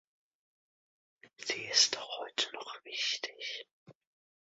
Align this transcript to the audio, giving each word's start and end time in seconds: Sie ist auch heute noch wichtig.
Sie 1.45 1.61
ist 1.65 1.95
auch 1.99 2.19
heute 2.21 2.51
noch 2.55 2.83
wichtig. 2.85 3.67